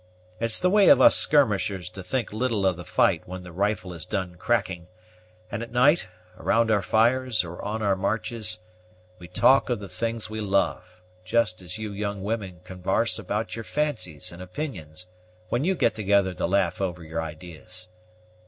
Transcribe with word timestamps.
It's 0.39 0.59
the 0.59 0.71
way 0.71 0.89
of 0.89 0.99
us 0.99 1.15
skirmishers 1.15 1.87
to 1.91 2.01
think 2.01 2.33
little 2.33 2.65
of 2.65 2.75
the 2.75 2.85
fight 2.85 3.27
when 3.27 3.43
the 3.43 3.51
rifle 3.51 3.93
has 3.93 4.03
done 4.03 4.33
cracking; 4.33 4.87
and 5.51 5.61
at 5.61 5.69
night, 5.71 6.07
around 6.39 6.71
our 6.71 6.81
fires, 6.81 7.43
or 7.43 7.61
on 7.61 7.83
our 7.83 7.95
marches, 7.95 8.57
we 9.19 9.27
talk 9.27 9.69
of 9.69 9.79
the 9.79 9.87
things 9.87 10.27
we 10.27 10.41
love, 10.41 11.03
just 11.23 11.61
as 11.61 11.77
you 11.77 11.91
young 11.91 12.23
women 12.23 12.61
convarse 12.63 13.19
about 13.19 13.55
your 13.55 13.63
fancies 13.63 14.31
and 14.31 14.41
opinions 14.41 15.05
when 15.49 15.63
you 15.65 15.75
get 15.75 15.93
together 15.93 16.33
to 16.33 16.47
laugh 16.47 16.81
over 16.81 17.03
your 17.03 17.21
idees. 17.21 17.87